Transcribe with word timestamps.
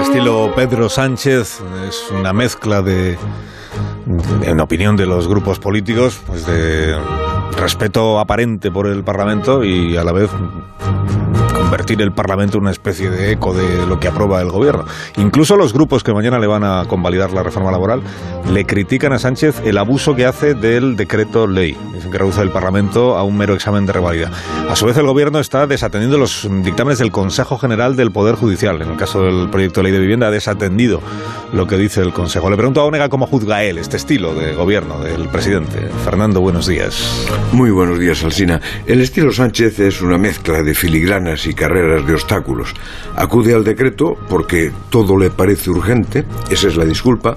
estilo 0.00 0.52
Pedro 0.54 0.88
Sánchez, 0.88 1.60
es 1.88 2.10
una 2.10 2.32
mezcla 2.32 2.80
de, 2.80 3.18
en 4.42 4.60
opinión 4.60 4.96
de 4.96 5.06
los 5.06 5.28
grupos 5.28 5.58
políticos, 5.58 6.20
pues 6.26 6.46
de 6.46 6.96
respeto 7.56 8.18
aparente 8.18 8.70
por 8.70 8.86
el 8.86 9.04
Parlamento 9.04 9.62
y 9.62 9.96
a 9.96 10.04
la 10.04 10.12
vez 10.12 10.30
convertir 11.70 12.02
el 12.02 12.10
Parlamento 12.10 12.56
en 12.56 12.62
una 12.62 12.72
especie 12.72 13.10
de 13.10 13.30
eco 13.30 13.54
de 13.54 13.86
lo 13.86 14.00
que 14.00 14.08
aprueba 14.08 14.40
el 14.40 14.50
gobierno. 14.50 14.86
Incluso 15.18 15.54
los 15.54 15.72
grupos 15.72 16.02
que 16.02 16.12
mañana 16.12 16.40
le 16.40 16.48
van 16.48 16.64
a 16.64 16.84
convalidar 16.88 17.30
la 17.32 17.44
reforma 17.44 17.70
laboral 17.70 18.02
le 18.50 18.64
critican 18.64 19.12
a 19.12 19.20
Sánchez 19.20 19.62
el 19.64 19.78
abuso 19.78 20.16
que 20.16 20.26
hace 20.26 20.54
del 20.54 20.96
decreto 20.96 21.46
ley. 21.46 21.76
Dicen 21.94 22.10
que 22.10 22.18
reduce 22.18 22.42
el 22.42 22.50
Parlamento 22.50 23.16
a 23.16 23.22
un 23.22 23.36
mero 23.36 23.54
examen 23.54 23.86
de 23.86 23.92
revalida. 23.92 24.32
A 24.68 24.74
su 24.74 24.84
vez, 24.84 24.96
el 24.96 25.06
gobierno 25.06 25.38
está 25.38 25.68
desatendiendo 25.68 26.18
los 26.18 26.48
dictámenes 26.64 26.98
del 26.98 27.12
Consejo 27.12 27.56
General 27.56 27.94
del 27.94 28.10
Poder 28.10 28.34
Judicial. 28.34 28.82
En 28.82 28.90
el 28.90 28.96
caso 28.96 29.22
del 29.22 29.48
proyecto 29.48 29.78
de 29.78 29.84
ley 29.84 29.92
de 29.92 30.00
vivienda, 30.00 30.26
ha 30.26 30.30
desatendido 30.32 31.00
lo 31.52 31.68
que 31.68 31.76
dice 31.76 32.00
el 32.00 32.12
Consejo. 32.12 32.50
Le 32.50 32.56
pregunto 32.56 32.80
a 32.80 32.84
Onega 32.84 33.08
cómo 33.08 33.28
juzga 33.28 33.62
él 33.62 33.78
este 33.78 33.96
estilo 33.96 34.34
de 34.34 34.54
gobierno 34.54 34.98
del 34.98 35.28
presidente. 35.28 35.88
Fernando, 36.04 36.40
buenos 36.40 36.66
días. 36.66 37.28
Muy 37.52 37.70
buenos 37.70 38.00
días, 38.00 38.24
Alsina. 38.24 38.60
El 38.86 39.00
estilo 39.00 39.30
Sánchez 39.30 39.78
es 39.78 40.02
una 40.02 40.18
mezcla 40.18 40.64
de 40.64 40.74
filigranas 40.74 41.46
y 41.46 41.54
carreras 41.60 42.06
de 42.06 42.14
obstáculos. 42.14 42.72
Acude 43.14 43.54
al 43.54 43.64
decreto 43.64 44.14
porque 44.30 44.72
todo 44.88 45.18
le 45.18 45.28
parece 45.28 45.68
urgente, 45.68 46.24
esa 46.50 46.68
es 46.68 46.76
la 46.76 46.86
disculpa, 46.86 47.36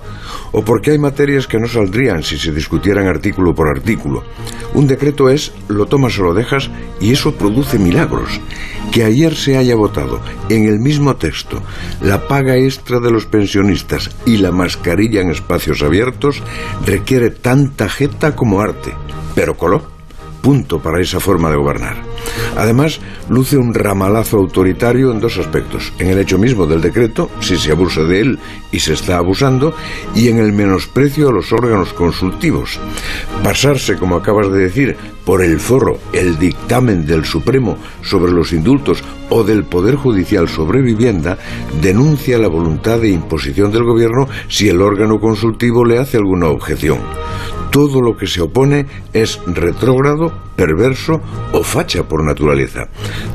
o 0.54 0.64
porque 0.64 0.92
hay 0.92 0.98
materias 0.98 1.46
que 1.46 1.60
no 1.60 1.68
saldrían 1.68 2.24
si 2.24 2.38
se 2.38 2.54
discutieran 2.54 3.06
artículo 3.06 3.54
por 3.54 3.68
artículo. 3.68 4.24
Un 4.74 4.88
decreto 4.88 5.30
es 5.30 5.52
lo 5.68 5.88
tomas 5.88 6.18
o 6.20 6.24
lo 6.24 6.34
dejas 6.34 6.70
y 7.02 7.12
eso 7.12 7.36
produce 7.36 7.78
milagros. 7.78 8.40
Que 8.94 9.04
ayer 9.04 9.36
se 9.36 9.58
haya 9.58 9.76
votado 9.76 10.22
en 10.50 10.68
el 10.68 10.80
mismo 10.80 11.16
texto 11.18 11.62
la 12.02 12.28
paga 12.28 12.56
extra 12.56 13.00
de 13.02 13.12
los 13.12 13.26
pensionistas 13.26 14.10
y 14.26 14.38
la 14.38 14.52
mascarilla 14.52 15.22
en 15.22 15.32
espacios 15.32 15.84
abiertos 15.84 16.42
requiere 16.86 17.30
tanta 17.30 17.90
jeta 17.90 18.36
como 18.36 18.62
arte. 18.62 18.94
Pero 19.36 19.58
coló 19.58 19.93
punto 20.44 20.80
para 20.80 21.02
esa 21.02 21.22
forma 21.22 21.50
de 21.50 21.56
gobernar. 21.56 21.96
Además, 22.58 23.00
luce 23.30 23.58
un 23.58 23.74
ramalazo 23.74 24.38
autoritario 24.38 25.12
en 25.12 25.22
dos 25.22 25.38
aspectos. 25.38 25.94
En 25.98 26.10
el 26.10 26.20
hecho 26.20 26.38
mismo 26.38 26.68
del 26.68 26.82
decreto, 26.82 27.32
si 27.40 27.58
se 27.58 27.72
abusa 27.72 28.04
de 28.04 28.20
él 28.20 28.40
y 28.72 28.80
se 28.80 28.94
está 28.94 29.18
abusando, 29.18 29.74
y 30.14 30.28
en 30.28 30.40
el 30.40 30.52
menosprecio 30.52 31.30
a 31.30 31.32
los 31.32 31.52
órganos 31.54 31.94
consultivos. 31.94 32.78
Pasarse, 33.42 33.98
como 33.98 34.18
acabas 34.18 34.52
de 34.52 34.60
decir, 34.60 34.98
por 35.26 35.42
el 35.42 35.60
forro 35.62 35.98
el 36.12 36.38
dictamen 36.38 37.06
del 37.06 37.24
Supremo 37.24 37.78
sobre 38.02 38.34
los 38.34 38.52
indultos 38.52 39.02
o 39.30 39.46
del 39.46 39.64
Poder 39.64 39.96
Judicial 39.96 40.50
sobre 40.50 40.82
vivienda 40.82 41.38
denuncia 41.82 42.38
la 42.38 42.50
voluntad 42.50 43.00
de 43.00 43.10
imposición 43.10 43.72
del 43.72 43.86
Gobierno 43.86 44.28
si 44.50 44.68
el 44.68 44.82
órgano 44.82 45.22
consultivo 45.22 45.86
le 45.86 46.00
hace 46.00 46.18
alguna 46.18 46.48
objeción 46.48 47.00
todo 47.74 48.02
lo 48.02 48.16
que 48.16 48.28
se 48.28 48.40
opone 48.40 48.86
es 49.14 49.40
retrógrado, 49.48 50.32
perverso 50.56 51.20
o 51.54 51.64
facha 51.64 52.04
por 52.04 52.24
naturaleza. 52.24 52.88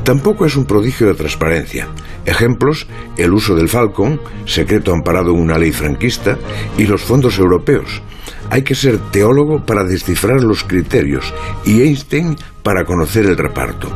Tampoco 0.05 0.45
es 0.45 0.55
un 0.55 0.63
prodigio 0.63 1.07
de 1.07 1.13
transparencia. 1.13 1.89
Ejemplos, 2.25 2.87
el 3.17 3.33
uso 3.33 3.53
del 3.53 3.67
Falcon, 3.67 4.21
secreto 4.45 4.93
amparado 4.93 5.31
en 5.31 5.41
una 5.41 5.57
ley 5.57 5.73
franquista, 5.73 6.37
y 6.77 6.85
los 6.85 7.01
fondos 7.01 7.37
europeos. 7.37 8.01
Hay 8.49 8.61
que 8.61 8.75
ser 8.75 8.97
teólogo 9.11 9.65
para 9.65 9.83
descifrar 9.83 10.41
los 10.41 10.63
criterios 10.63 11.33
y 11.65 11.81
Einstein 11.81 12.37
para 12.63 12.85
conocer 12.85 13.25
el 13.25 13.35
reparto. 13.35 13.89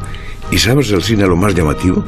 ¿Y 0.51 0.57
sabes, 0.57 0.91
el 0.91 1.01
cine 1.01 1.25
lo 1.25 1.37
más 1.37 1.55
llamativo? 1.55 2.03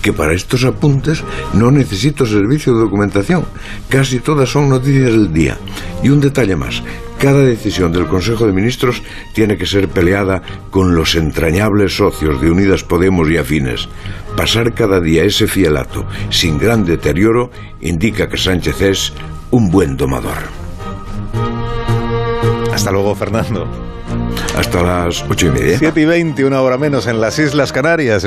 Que 0.00 0.12
para 0.12 0.32
estos 0.32 0.64
apuntes 0.64 1.24
no 1.54 1.72
necesito 1.72 2.24
servicio 2.24 2.72
de 2.72 2.82
documentación. 2.82 3.44
Casi 3.88 4.20
todas 4.20 4.48
son 4.48 4.68
noticias 4.68 5.10
del 5.10 5.32
día. 5.32 5.58
Y 6.04 6.08
un 6.08 6.20
detalle 6.20 6.54
más. 6.54 6.82
Cada 7.20 7.40
decisión 7.40 7.92
del 7.92 8.06
Consejo 8.06 8.46
de 8.46 8.54
Ministros 8.54 9.02
tiene 9.34 9.58
que 9.58 9.66
ser 9.66 9.88
peleada 9.88 10.40
con 10.70 10.94
los 10.94 11.14
entrañables 11.16 11.94
socios 11.94 12.40
de 12.40 12.50
Unidas 12.50 12.82
Podemos 12.82 13.28
y 13.30 13.36
afines. 13.36 13.90
Pasar 14.38 14.72
cada 14.72 15.00
día 15.00 15.22
ese 15.24 15.46
fielato 15.46 16.06
sin 16.30 16.58
gran 16.58 16.86
deterioro 16.86 17.50
indica 17.82 18.26
que 18.26 18.38
Sánchez 18.38 18.80
es 18.80 19.12
un 19.50 19.70
buen 19.70 19.98
domador. 19.98 20.38
Hasta 22.72 22.90
luego, 22.90 23.14
Fernando. 23.14 23.68
Hasta 24.56 24.82
las 24.82 25.22
ocho 25.28 25.48
y 25.48 25.50
media. 25.50 25.78
Siete 25.78 26.00
y 26.00 26.04
veinte, 26.06 26.44
una 26.44 26.62
hora 26.62 26.78
menos 26.78 27.06
en 27.06 27.20
las 27.20 27.38
Islas 27.38 27.70
Canarias. 27.70 28.24